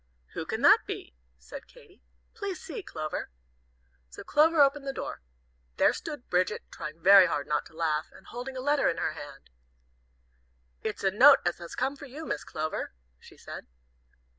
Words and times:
"Who 0.33 0.47
can 0.47 0.63
that 0.63 0.87
be?" 0.87 1.15
said 1.37 1.67
Katy; 1.67 2.01
"please 2.33 2.59
see, 2.59 2.81
Clover!" 2.81 3.29
So 4.09 4.23
Clover 4.23 4.59
opened 4.59 4.87
the 4.87 4.93
door. 4.93 5.21
There 5.77 5.93
stood 5.93 6.27
Bridget, 6.27 6.63
trying 6.71 6.99
very 6.99 7.27
hard 7.27 7.45
not 7.45 7.67
to 7.67 7.77
laugh, 7.77 8.11
and 8.11 8.25
holding 8.25 8.57
a 8.57 8.61
letter 8.61 8.89
in 8.89 8.97
her 8.97 9.13
hand. 9.13 9.51
"It's 10.81 11.03
a 11.03 11.11
note 11.11 11.41
as 11.45 11.59
has 11.59 11.75
come 11.75 11.95
for 11.95 12.07
you, 12.07 12.25
Miss 12.25 12.43
Clover," 12.43 12.93
she 13.19 13.37
said. 13.37 13.67